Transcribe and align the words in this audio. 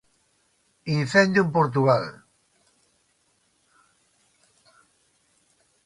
Incendio 0.99 1.41
en 1.43 1.49
Portugal. 1.55 2.03